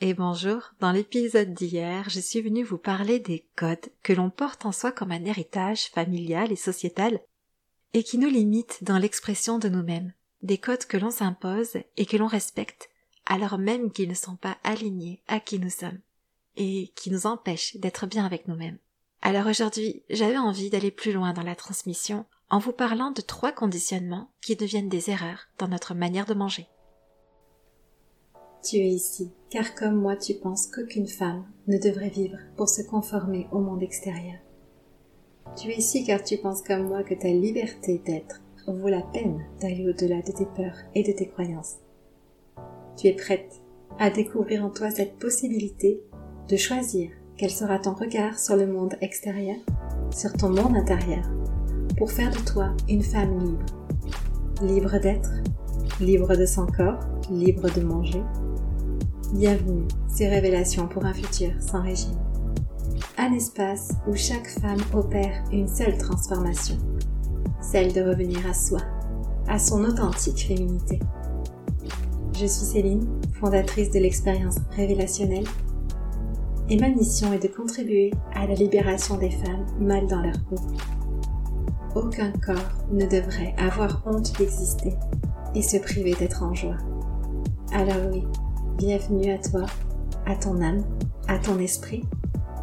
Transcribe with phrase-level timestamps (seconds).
[0.00, 0.72] et bonjour.
[0.80, 4.92] Dans l'épisode d'hier, je suis venue vous parler des codes que l'on porte en soi
[4.92, 7.20] comme un héritage familial et sociétal
[7.94, 10.12] et qui nous limitent dans l'expression de nous-mêmes.
[10.42, 12.90] Des codes que l'on s'impose et que l'on respecte
[13.26, 15.98] alors même qu'ils ne sont pas alignés à qui nous sommes
[16.56, 18.78] et qui nous empêchent d'être bien avec nous-mêmes.
[19.20, 23.52] Alors aujourd'hui, j'avais envie d'aller plus loin dans la transmission en vous parlant de trois
[23.52, 26.68] conditionnements qui deviennent des erreurs dans notre manière de manger.
[28.62, 32.82] Tu es ici, car comme moi tu penses qu'aucune femme ne devrait vivre pour se
[32.82, 34.38] conformer au monde extérieur.
[35.56, 38.40] Tu es ici car tu penses comme moi que ta liberté d'être
[38.72, 41.76] vaut la peine d'aller au-delà de tes peurs et de tes croyances.
[42.96, 43.60] Tu es prête
[43.98, 46.00] à découvrir en toi cette possibilité
[46.48, 49.56] de choisir quel sera ton regard sur le monde extérieur,
[50.10, 51.24] sur ton monde intérieur,
[51.96, 53.66] pour faire de toi une femme libre.
[54.62, 55.30] Libre d'être,
[56.00, 58.22] libre de son corps, libre de manger,
[59.34, 62.16] Bienvenue, ces révélations pour un futur sans régime.
[63.18, 66.76] Un espace où chaque femme opère une seule transformation,
[67.60, 68.78] celle de revenir à soi,
[69.46, 70.98] à son authentique féminité.
[72.32, 73.06] Je suis Céline,
[73.38, 75.46] fondatrice de l'expérience révélationnelle,
[76.70, 80.56] et ma mission est de contribuer à la libération des femmes mal dans leur peau.
[81.94, 84.94] Aucun corps ne devrait avoir honte d'exister
[85.54, 86.76] et se priver d'être en joie.
[87.72, 88.24] Alors oui,
[88.78, 89.66] Bienvenue à toi,
[90.24, 90.84] à ton âme,
[91.26, 92.04] à ton esprit,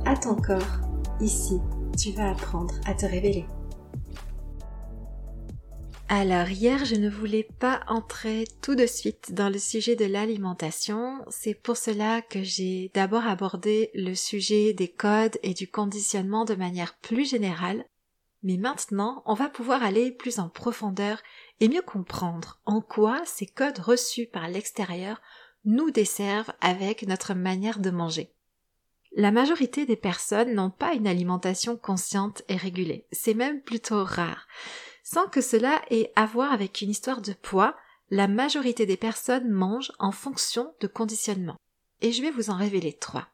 [0.06, 0.80] à ton corps.
[1.20, 1.60] Ici,
[1.98, 3.44] tu vas apprendre à te révéler.
[6.08, 11.20] Alors hier, je ne voulais pas entrer tout de suite dans le sujet de l'alimentation.
[11.28, 16.56] C'est pour cela que j'ai d'abord abordé le sujet des codes et du conditionnement de
[16.56, 17.84] manière plus générale.
[18.46, 21.20] Mais maintenant, on va pouvoir aller plus en profondeur
[21.60, 25.20] et mieux comprendre en quoi ces codes reçus par l'extérieur
[25.66, 28.32] nous desservent avec notre manière de manger.
[29.16, 33.08] La majorité des personnes n'ont pas une alimentation consciente et régulée.
[33.12, 34.46] C'est même plutôt rare.
[35.04, 37.76] Sans que cela ait à voir avec une histoire de poids,
[38.12, 41.58] la majorité des personnes mangent en fonction de conditionnement.
[42.02, 43.28] Et je vais vous en révéler trois.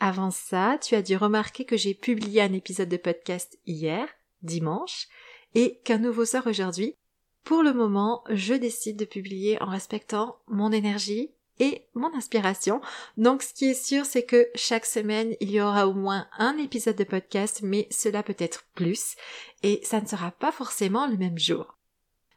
[0.00, 4.08] Avant ça, tu as dû remarquer que j'ai publié un épisode de podcast hier,
[4.42, 5.08] dimanche,
[5.54, 6.96] et qu'un nouveau sort aujourd'hui.
[7.44, 12.80] Pour le moment, je décide de publier en respectant mon énergie, et mon inspiration.
[13.16, 16.56] Donc ce qui est sûr, c'est que chaque semaine, il y aura au moins un
[16.58, 19.16] épisode de podcast, mais cela peut être plus,
[19.62, 21.78] et ça ne sera pas forcément le même jour.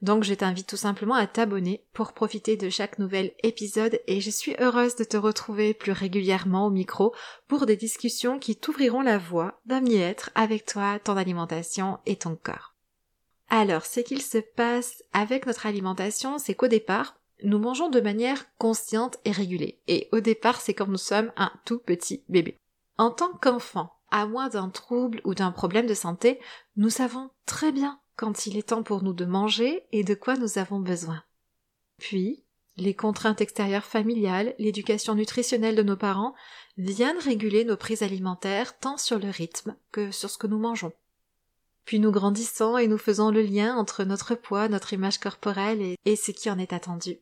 [0.06, 4.30] Donc je t'invite tout simplement à t'abonner pour profiter de chaque nouvel épisode et je
[4.30, 7.16] suis heureuse de te retrouver plus régulièrement au micro
[7.48, 12.36] pour des discussions qui t'ouvriront la voie d'un mieux-être avec toi, ton alimentation et ton
[12.36, 12.76] corps.
[13.50, 18.46] Alors, ce qu'il se passe avec notre alimentation, c'est qu'au départ, nous mangeons de manière
[18.60, 19.82] consciente et régulée.
[19.88, 22.60] Et au départ, c'est comme nous sommes un tout petit bébé.
[23.00, 26.40] En tant qu'enfant, à moins d'un trouble ou d'un problème de santé,
[26.76, 30.36] nous savons très bien quand il est temps pour nous de manger et de quoi
[30.36, 31.24] nous avons besoin.
[31.98, 32.44] Puis,
[32.78, 36.36] les contraintes extérieures familiales, l'éducation nutritionnelle de nos parents
[36.78, 40.94] viennent réguler nos prises alimentaires tant sur le rythme que sur ce que nous mangeons.
[41.86, 46.16] Puis nous grandissons et nous faisons le lien entre notre poids, notre image corporelle et,
[46.16, 47.20] ce qui en est attendu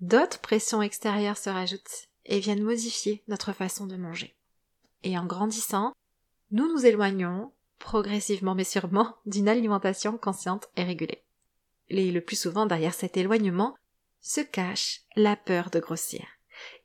[0.00, 4.36] d'autres pressions extérieures se rajoutent et viennent modifier notre façon de manger.
[5.02, 5.92] Et en grandissant,
[6.50, 11.24] nous nous éloignons, progressivement mais sûrement, d'une alimentation consciente et régulée.
[11.88, 13.76] Et le plus souvent derrière cet éloignement
[14.20, 16.24] se cache la peur de grossir.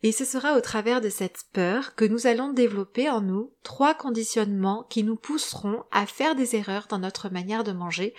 [0.01, 3.93] Et ce sera au travers de cette peur que nous allons développer en nous trois
[3.93, 8.13] conditionnements qui nous pousseront à faire des erreurs dans notre manière de manger,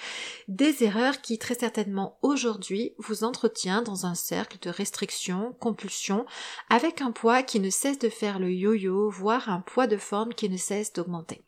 [0.48, 6.26] des erreurs qui très certainement aujourd'hui vous entretient dans un cercle de restriction, compulsion,
[6.69, 10.34] avec un poids qui ne cesse de faire le yo-yo, voire un poids de forme
[10.34, 11.42] qui ne cesse d'augmenter.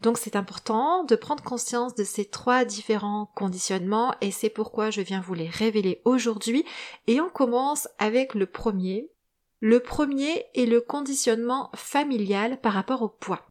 [0.00, 5.00] Donc c'est important de prendre conscience de ces trois différents conditionnements et c'est pourquoi je
[5.00, 6.64] viens vous les révéler aujourd'hui
[7.06, 9.10] et on commence avec le premier.
[9.60, 13.44] Le premier est le conditionnement familial par rapport au poids.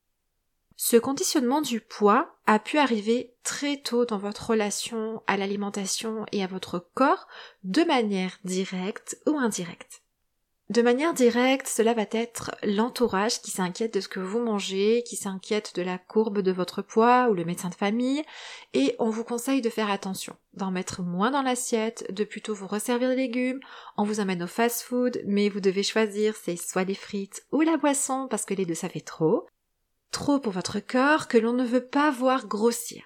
[0.77, 6.43] Ce conditionnement du poids a pu arriver très tôt dans votre relation à l'alimentation et
[6.43, 7.27] à votre corps
[7.63, 10.03] de manière directe ou indirecte.
[10.69, 15.15] De manière directe, cela va être l'entourage qui s'inquiète de ce que vous mangez, qui
[15.15, 18.21] s'inquiète de la courbe de votre poids ou le médecin de famille,
[18.73, 22.67] et on vous conseille de faire attention, d'en mettre moins dans l'assiette, de plutôt vous
[22.67, 23.61] resservir des légumes,
[23.95, 27.77] on vous amène au fast-food, mais vous devez choisir c'est soit les frites ou la
[27.77, 29.47] boisson parce que les deux ça fait trop,
[30.11, 33.05] trop pour votre corps que l'on ne veut pas voir grossir.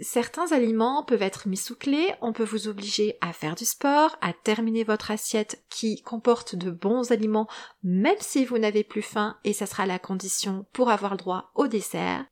[0.00, 4.16] Certains aliments peuvent être mis sous clé, on peut vous obliger à faire du sport,
[4.20, 7.48] à terminer votre assiette qui comporte de bons aliments
[7.82, 11.50] même si vous n'avez plus faim et ça sera la condition pour avoir le droit
[11.54, 12.26] au dessert.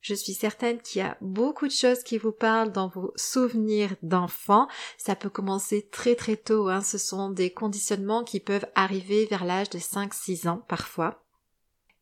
[0.00, 3.96] Je suis certaine qu'il y a beaucoup de choses qui vous parlent dans vos souvenirs
[4.02, 4.68] d'enfants.
[4.98, 6.80] Ça peut commencer très très tôt, hein.
[6.80, 11.24] ce sont des conditionnements qui peuvent arriver vers l'âge de 5-6 ans parfois.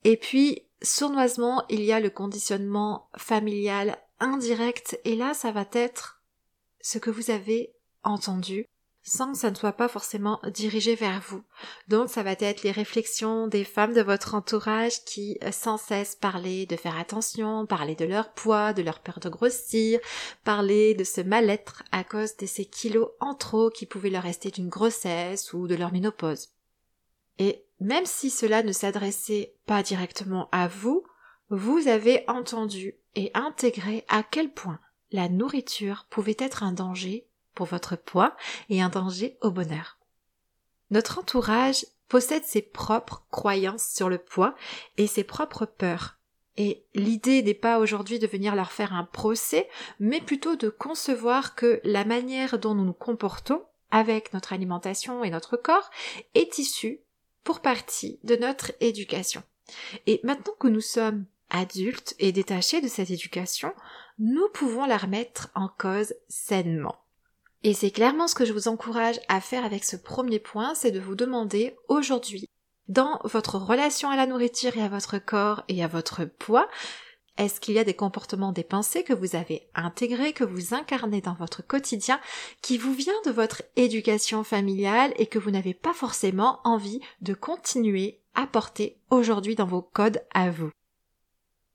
[0.04, 6.22] Et puis, sournoisement, il y a le conditionnement familial indirect, et là, ça va être
[6.80, 8.66] ce que vous avez entendu,
[9.02, 11.42] sans que ça ne soit pas forcément dirigé vers vous.
[11.88, 16.16] Donc ça va être les réflexions des femmes de votre entourage qui euh, sans cesse
[16.16, 20.00] parlaient de faire attention, parler de leur poids, de leur peur de grossir,
[20.42, 24.50] parler de ce mal-être à cause de ces kilos en trop qui pouvaient leur rester
[24.50, 26.48] d'une grossesse ou de leur ménopause.
[27.38, 31.04] Et même si cela ne s'adressait pas directement à vous,
[31.54, 34.80] vous avez entendu et intégré à quel point
[35.12, 38.36] la nourriture pouvait être un danger pour votre poids
[38.68, 39.98] et un danger au bonheur.
[40.90, 44.54] Notre entourage possède ses propres croyances sur le poids
[44.96, 46.18] et ses propres peurs.
[46.56, 49.68] Et l'idée n'est pas aujourd'hui de venir leur faire un procès,
[49.98, 55.30] mais plutôt de concevoir que la manière dont nous nous comportons avec notre alimentation et
[55.30, 55.90] notre corps
[56.34, 57.00] est issue
[57.42, 59.42] pour partie de notre éducation.
[60.06, 63.72] Et maintenant que nous sommes adultes et détachés de cette éducation,
[64.18, 66.96] nous pouvons la remettre en cause sainement.
[67.62, 70.90] Et c'est clairement ce que je vous encourage à faire avec ce premier point, c'est
[70.90, 72.46] de vous demander aujourd'hui,
[72.88, 76.68] dans votre relation à la nourriture et à votre corps et à votre poids,
[77.38, 81.20] est-ce qu'il y a des comportements, des pensées que vous avez intégrés, que vous incarnez
[81.20, 82.20] dans votre quotidien,
[82.62, 87.32] qui vous vient de votre éducation familiale et que vous n'avez pas forcément envie de
[87.32, 90.70] continuer à porter aujourd'hui dans vos codes à vous?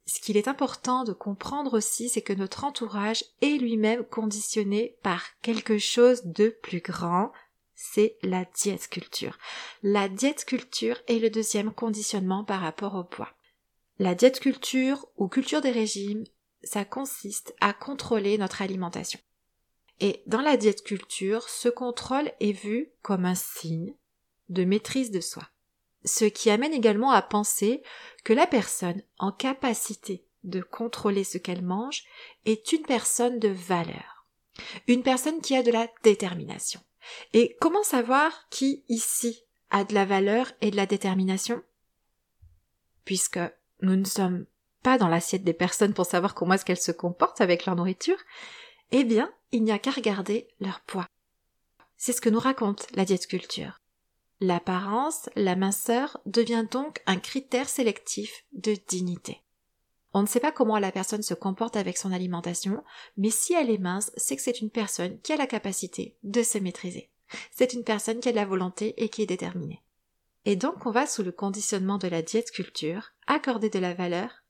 [0.10, 5.24] Ce qu'il est important de comprendre aussi, c'est que notre entourage est lui-même conditionné par
[5.42, 7.32] quelque chose de plus grand,
[7.76, 9.38] c'est la diète culture.
[9.84, 13.30] La diète culture est le deuxième conditionnement par rapport au poids.
[14.00, 16.24] La diète culture ou culture des régimes,
[16.64, 19.20] ça consiste à contrôler notre alimentation.
[20.00, 23.94] Et dans la diète culture, ce contrôle est vu comme un signe
[24.50, 25.44] de maîtrise de soi
[26.06, 27.84] ce qui amène également à penser
[28.24, 32.04] que la personne en capacité de contrôler ce qu'elle mange
[32.46, 34.26] est une personne de valeur,
[34.88, 36.82] une personne qui a de la détermination.
[37.34, 41.62] Et comment savoir qui ici a de la valeur et de la détermination?
[43.06, 43.40] Puisque
[43.82, 44.46] nous ne sommes
[44.84, 48.20] pas dans l'assiette des personnes pour savoir comment est-ce qu'elles se comportent avec leur nourriture,
[48.92, 51.08] eh bien, il n'y a qu'à regarder leur poids.
[51.98, 53.80] C'est ce que nous raconte la diète culture.
[54.42, 59.44] L'apparence, la minceur devient donc un critère sélectif de dignité.
[60.14, 62.84] On ne sait pas comment la personne se comporte avec son alimentation,
[63.18, 66.42] mais si elle est mince, c'est que c'est une personne qui a la capacité de
[66.42, 67.12] se maîtriser.
[67.52, 69.84] C'est une personne qui a de la volonté et qui est déterminée.
[70.46, 74.44] Et donc on va sous le conditionnement de la diète culture accorder de la valeur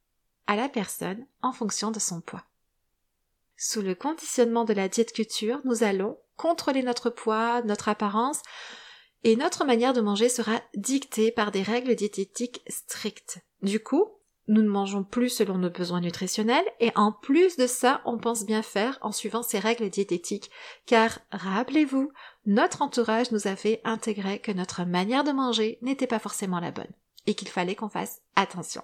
[0.47, 2.45] à la personne en fonction de son poids.
[3.57, 8.41] Sous le conditionnement de la diète culture, nous allons contrôler notre poids, notre apparence,
[9.23, 13.39] et notre manière de manger sera dictée par des règles diététiques strictes.
[13.61, 14.05] Du coup,
[14.47, 18.45] nous ne mangeons plus selon nos besoins nutritionnels et en plus de ça, on pense
[18.45, 20.49] bien faire en suivant ces règles diététiques.
[20.87, 22.11] Car, rappelez-vous,
[22.47, 26.71] notre entourage nous a fait intégrer que notre manière de manger n'était pas forcément la
[26.71, 26.91] bonne
[27.27, 28.81] et qu'il fallait qu'on fasse attention.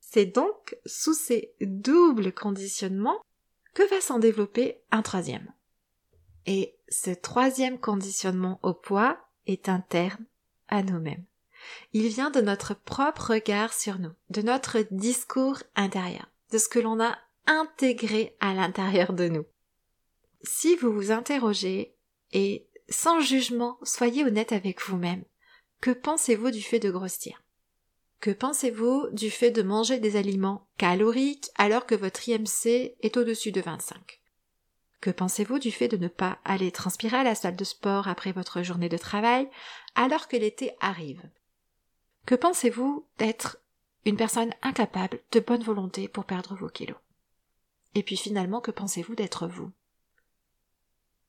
[0.00, 3.20] C'est donc sous ces doubles conditionnements
[3.74, 5.52] que va s'en développer un troisième.
[6.46, 10.24] Et ce troisième conditionnement au poids, est interne
[10.68, 11.24] à nous-mêmes.
[11.92, 16.78] Il vient de notre propre regard sur nous, de notre discours intérieur, de ce que
[16.78, 19.46] l'on a intégré à l'intérieur de nous.
[20.42, 21.96] Si vous vous interrogez
[22.32, 25.24] et sans jugement, soyez honnête avec vous-même.
[25.80, 27.42] Que pensez-vous du fait de grossir?
[28.20, 33.52] Que pensez-vous du fait de manger des aliments caloriques alors que votre IMC est au-dessus
[33.52, 34.17] de 25
[35.00, 38.32] que pensez-vous du fait de ne pas aller transpirer à la salle de sport après
[38.32, 39.48] votre journée de travail
[39.94, 41.22] alors que l'été arrive?
[42.26, 43.58] Que pensez-vous d'être
[44.04, 46.98] une personne incapable de bonne volonté pour perdre vos kilos?
[47.94, 49.70] Et puis finalement, que pensez-vous d'être vous?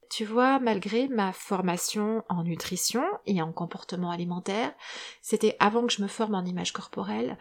[0.09, 4.73] Tu vois, malgré ma formation en nutrition et en comportement alimentaire,
[5.21, 7.37] c'était avant que je me forme en image corporelle,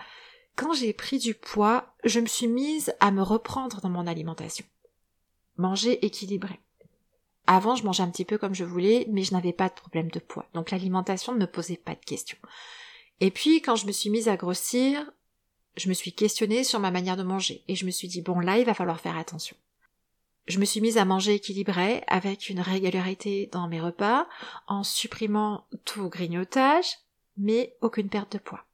[0.54, 4.66] quand j'ai pris du poids, je me suis mise à me reprendre dans mon alimentation
[5.58, 6.58] manger équilibré.
[7.46, 10.10] Avant, je mangeais un petit peu comme je voulais, mais je n'avais pas de problème
[10.10, 10.46] de poids.
[10.54, 12.38] Donc l'alimentation ne me posait pas de questions.
[13.20, 15.10] Et puis, quand je me suis mise à grossir,
[15.76, 17.64] je me suis questionnée sur ma manière de manger.
[17.68, 19.56] Et je me suis dit, bon, là, il va falloir faire attention.
[20.46, 24.26] Je me suis mise à manger équilibré avec une régularité dans mes repas,
[24.66, 26.98] en supprimant tout grignotage,
[27.36, 28.64] mais aucune perte de poids.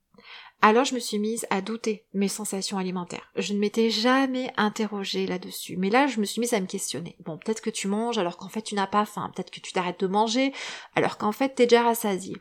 [0.66, 3.30] Alors je me suis mise à douter mes sensations alimentaires.
[3.36, 5.76] Je ne m'étais jamais interrogée là-dessus.
[5.76, 7.18] Mais là, je me suis mise à me questionner.
[7.22, 9.30] Bon, peut-être que tu manges alors qu'en fait tu n'as pas faim.
[9.36, 10.54] Peut-être que tu t'arrêtes de manger
[10.94, 12.38] alors qu'en fait t'es déjà rassasié.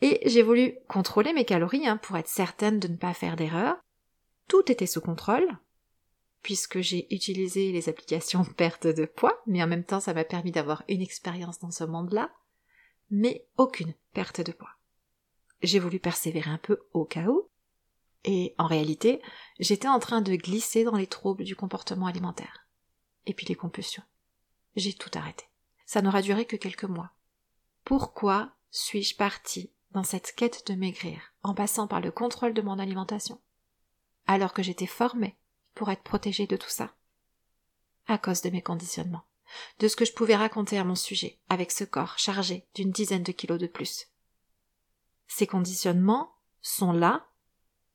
[0.00, 3.78] Et j'ai voulu contrôler mes calories hein, pour être certaine de ne pas faire d'erreur.
[4.46, 5.58] Tout était sous contrôle,
[6.40, 10.52] puisque j'ai utilisé les applications perte de poids, mais en même temps ça m'a permis
[10.52, 12.30] d'avoir une expérience dans ce monde-là,
[13.10, 14.70] mais aucune perte de poids
[15.66, 17.48] j'ai voulu persévérer un peu au cas où,
[18.24, 19.20] et en réalité,
[19.60, 22.66] j'étais en train de glisser dans les troubles du comportement alimentaire.
[23.26, 24.02] Et puis les compulsions.
[24.76, 25.44] J'ai tout arrêté.
[25.86, 27.10] Ça n'aura duré que quelques mois.
[27.84, 32.78] Pourquoi suis-je partie dans cette quête de maigrir en passant par le contrôle de mon
[32.78, 33.40] alimentation
[34.26, 35.36] alors que j'étais formée
[35.74, 36.94] pour être protégée de tout ça?
[38.06, 39.24] À cause de mes conditionnements,
[39.80, 43.22] de ce que je pouvais raconter à mon sujet avec ce corps chargé d'une dizaine
[43.22, 44.08] de kilos de plus.
[45.36, 47.26] Ces conditionnements sont là,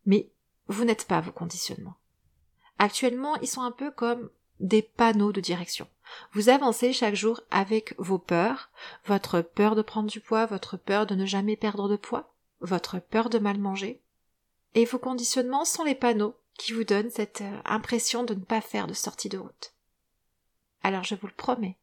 [0.05, 0.29] mais
[0.67, 1.95] vous n'êtes pas vos conditionnements.
[2.79, 4.29] Actuellement, ils sont un peu comme
[4.59, 5.87] des panneaux de direction.
[6.33, 8.71] Vous avancez chaque jour avec vos peurs,
[9.05, 12.99] votre peur de prendre du poids, votre peur de ne jamais perdre de poids, votre
[12.99, 14.01] peur de mal manger.
[14.75, 18.59] Et vos conditionnements sont les panneaux qui vous donnent cette euh, impression de ne pas
[18.59, 19.73] faire de sortie de route.
[20.83, 21.77] Alors je vous le promets,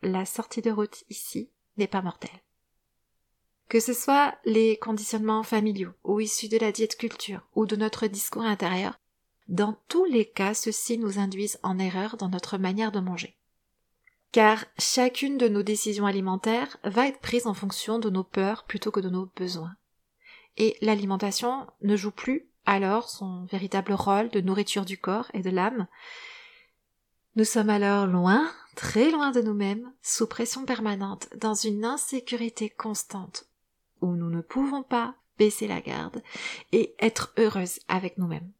[0.00, 2.40] la sortie de route ici n'est pas mortelle.
[3.68, 8.06] Que ce soit les conditionnements familiaux ou issus de la diète culture ou de notre
[8.06, 8.98] discours intérieur,
[9.48, 13.36] dans tous les cas, ceux-ci nous induisent en erreur dans notre manière de manger.
[14.32, 18.90] Car chacune de nos décisions alimentaires va être prise en fonction de nos peurs plutôt
[18.90, 19.76] que de nos besoins.
[20.56, 25.50] Et l'alimentation ne joue plus alors son véritable rôle de nourriture du corps et de
[25.50, 25.86] l'âme.
[27.36, 33.46] Nous sommes alors loin, très loin de nous-mêmes, sous pression permanente, dans une insécurité constante,
[34.14, 36.22] nous ne pouvons pas baisser la garde
[36.72, 38.52] et être heureuses avec nous-mêmes.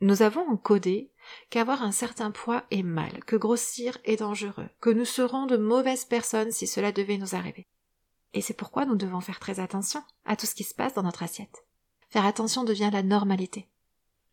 [0.00, 1.10] Nous avons encodé
[1.50, 6.04] qu'avoir un certain poids est mal, que grossir est dangereux, que nous serons de mauvaises
[6.04, 7.68] personnes si cela devait nous arriver.
[8.34, 11.04] Et c'est pourquoi nous devons faire très attention à tout ce qui se passe dans
[11.04, 11.64] notre assiette.
[12.10, 13.68] Faire attention devient la normalité.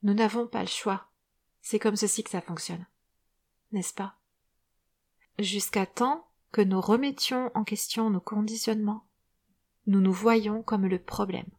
[0.03, 1.07] Nous n'avons pas le choix.
[1.61, 2.85] C'est comme ceci que ça fonctionne.
[3.71, 4.15] N'est-ce pas?
[5.37, 9.05] Jusqu'à temps que nous remettions en question nos conditionnements,
[9.87, 11.49] nous nous voyons comme le problème.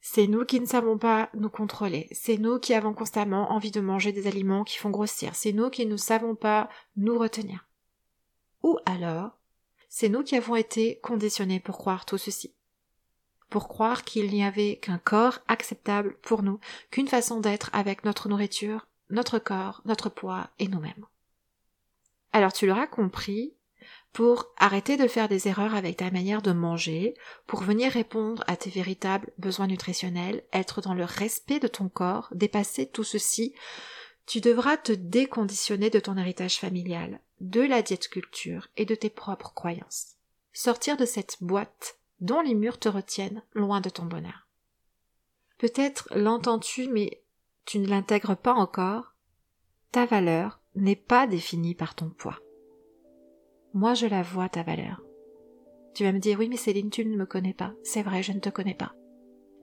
[0.00, 3.80] C'est nous qui ne savons pas nous contrôler, c'est nous qui avons constamment envie de
[3.80, 7.66] manger des aliments qui font grossir, c'est nous qui ne savons pas nous retenir.
[8.62, 9.38] Ou alors,
[9.88, 12.52] c'est nous qui avons été conditionnés pour croire tout ceci.
[13.48, 16.60] Pour croire qu'il n'y avait qu'un corps acceptable pour nous,
[16.90, 21.06] qu'une façon d'être avec notre nourriture, notre corps, notre poids et nous-mêmes.
[22.32, 23.54] Alors tu l'auras compris,
[24.12, 27.14] pour arrêter de faire des erreurs avec ta manière de manger,
[27.46, 32.28] pour venir répondre à tes véritables besoins nutritionnels, être dans le respect de ton corps,
[32.32, 33.54] dépasser tout ceci,
[34.26, 39.10] tu devras te déconditionner de ton héritage familial, de la diète culture et de tes
[39.10, 40.14] propres croyances.
[40.52, 44.48] Sortir de cette boîte dont les murs te retiennent loin de ton bonheur.
[45.58, 47.22] Peut-être l'entends-tu, mais
[47.64, 49.14] tu ne l'intègres pas encore.
[49.92, 52.38] Ta valeur n'est pas définie par ton poids.
[53.74, 55.02] Moi, je la vois, ta valeur.
[55.94, 57.72] Tu vas me dire, oui, mais Céline, tu ne me connais pas.
[57.82, 58.92] C'est vrai, je ne te connais pas.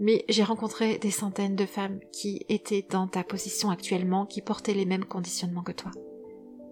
[0.02, 4.74] Mais j'ai rencontré des centaines de femmes qui étaient dans ta position actuellement, qui portaient
[4.74, 5.92] les mêmes conditionnements que toi.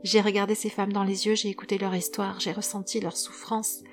[0.03, 3.83] J'ai regardé ces femmes dans les yeux, j'ai écouté leur histoire, j'ai ressenti leur souffrance,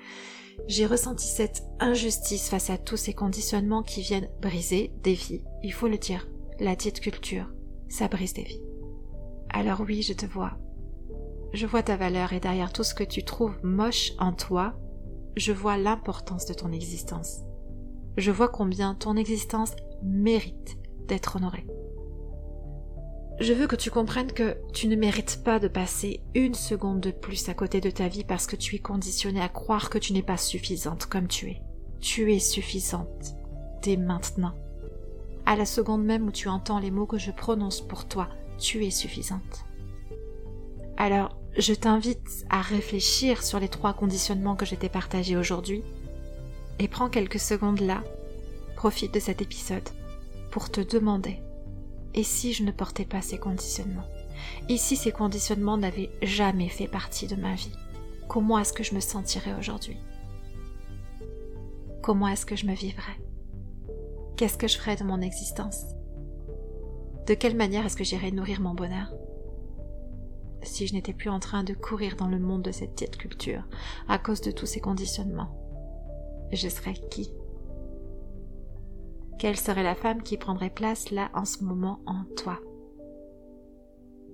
[0.67, 5.43] j'ai ressenti cette injustice face à tous ces conditionnements qui viennent briser des vies.
[5.63, 6.27] Il faut le dire,
[6.59, 7.53] la diète culture,
[7.87, 8.63] ça brise des vies.
[9.49, 10.57] Alors oui, je te vois,
[11.53, 14.73] je vois ta valeur et derrière tout ce que tu trouves moche en toi,
[15.35, 17.41] je vois l'importance de ton existence.
[18.17, 20.77] Je vois combien ton existence mérite
[21.07, 21.65] d'être honorée.
[23.39, 27.11] Je veux que tu comprennes que tu ne mérites pas de passer une seconde de
[27.11, 30.13] plus à côté de ta vie parce que tu es conditionnée à croire que tu
[30.13, 31.61] n'es pas suffisante comme tu es.
[31.99, 33.35] Tu es suffisante
[33.83, 34.55] dès maintenant.
[35.45, 38.27] À la seconde même où tu entends les mots que je prononce pour toi,
[38.57, 39.65] tu es suffisante.
[40.97, 45.83] Alors, je t'invite à réfléchir sur les trois conditionnements que je t'ai partagés aujourd'hui
[46.79, 48.03] et prends quelques secondes là,
[48.75, 49.87] profite de cet épisode
[50.51, 51.39] pour te demander
[52.13, 54.07] et si je ne portais pas ces conditionnements?
[54.69, 57.71] Et si ces conditionnements n'avaient jamais fait partie de ma vie?
[58.27, 59.97] Comment est-ce que je me sentirais aujourd'hui?
[62.01, 63.19] Comment est-ce que je me vivrais?
[64.35, 65.83] Qu'est-ce que je ferais de mon existence?
[67.27, 69.11] De quelle manière est-ce que j'irais nourrir mon bonheur?
[70.63, 73.63] Si je n'étais plus en train de courir dans le monde de cette petite culture
[74.07, 75.55] à cause de tous ces conditionnements.
[76.51, 77.31] Je serais qui?
[79.39, 82.59] Quelle serait la femme qui prendrait place là en ce moment en toi?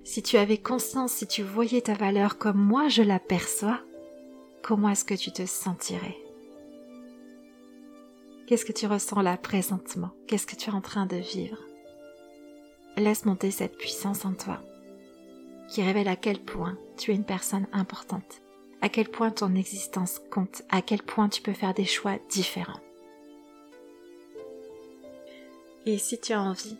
[0.02, 3.80] Si tu avais conscience, si tu voyais ta valeur comme moi je l'aperçois,
[4.62, 6.16] comment est-ce que tu te sentirais?
[8.46, 10.10] Qu'est-ce que tu ressens là présentement?
[10.26, 11.58] Qu'est-ce que tu es en train de vivre?
[12.96, 14.60] Laisse monter cette puissance en toi
[15.68, 18.42] qui révèle à quel point tu es une personne importante,
[18.80, 22.80] à quel point ton existence compte, à quel point tu peux faire des choix différents.
[25.86, 26.78] Et si tu as envie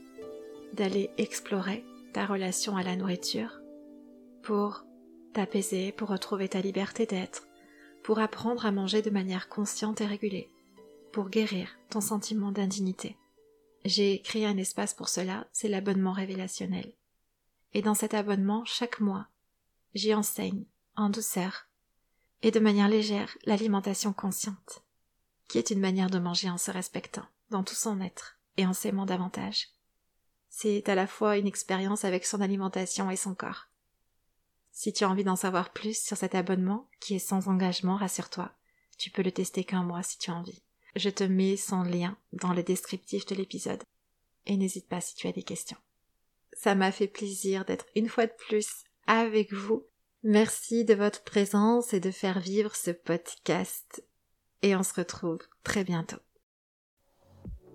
[0.72, 3.60] d'aller explorer ta relation à la nourriture
[4.42, 4.84] pour
[5.32, 7.46] t'apaiser, pour retrouver ta liberté d'être,
[8.02, 10.50] pour apprendre à manger de manière consciente et régulée,
[11.12, 13.16] pour guérir ton sentiment d'indignité.
[13.84, 16.92] J'ai créé un espace pour cela, c'est l'abonnement révélationnel.
[17.74, 19.26] Et dans cet abonnement, chaque mois,
[19.94, 20.64] j'y enseigne,
[20.96, 21.68] en douceur,
[22.42, 24.82] et de manière légère, l'alimentation consciente,
[25.48, 28.72] qui est une manière de manger en se respectant, dans tout son être, et en
[28.72, 29.68] s'aimant davantage.
[30.48, 33.68] C'est à la fois une expérience avec son alimentation et son corps.
[34.70, 38.52] Si tu as envie d'en savoir plus sur cet abonnement, qui est sans engagement, rassure-toi,
[38.98, 40.62] tu peux le tester qu'un mois si tu as envie.
[40.94, 43.82] Je te mets son lien dans le descriptif de l'épisode.
[44.46, 45.78] Et n'hésite pas si tu as des questions.
[46.54, 49.84] Ça m'a fait plaisir d'être une fois de plus avec vous.
[50.22, 54.04] Merci de votre présence et de faire vivre ce podcast.
[54.62, 56.16] Et on se retrouve très bientôt.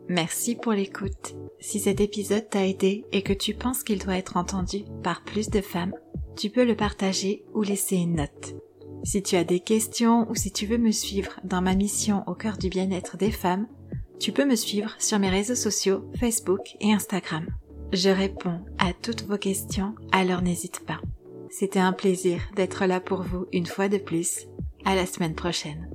[0.07, 1.35] Merci pour l'écoute.
[1.59, 5.49] Si cet épisode t'a aidé et que tu penses qu'il doit être entendu par plus
[5.49, 5.93] de femmes,
[6.35, 8.55] tu peux le partager ou laisser une note.
[9.03, 12.33] Si tu as des questions ou si tu veux me suivre dans ma mission au
[12.33, 13.67] cœur du bien-être des femmes,
[14.19, 17.45] tu peux me suivre sur mes réseaux sociaux Facebook et Instagram.
[17.91, 20.99] Je réponds à toutes vos questions, alors n'hésite pas.
[21.49, 24.47] C'était un plaisir d'être là pour vous une fois de plus.
[24.85, 25.88] À la semaine prochaine.